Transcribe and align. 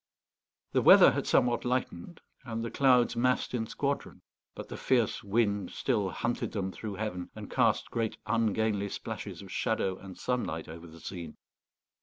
The 0.71 0.81
weather 0.81 1.11
had 1.11 1.27
somewhat 1.27 1.63
lightened, 1.63 2.21
and 2.43 2.63
the 2.63 2.71
clouds 2.71 3.15
massed 3.15 3.53
in 3.53 3.67
squadron; 3.67 4.23
but 4.55 4.67
the 4.67 4.75
fierce 4.75 5.23
wind 5.23 5.69
still 5.69 6.09
hunted 6.09 6.53
them 6.53 6.71
through 6.71 6.95
heaven, 6.95 7.29
and 7.35 7.51
cast 7.51 7.91
great 7.91 8.17
ungainly 8.25 8.89
splashes 8.89 9.43
of 9.43 9.51
shadow 9.51 9.99
and 9.99 10.17
sunlight 10.17 10.67
over 10.67 10.87
the 10.87 10.99
scene. 10.99 11.37